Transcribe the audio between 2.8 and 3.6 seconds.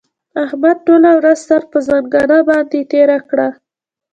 تېره کړه.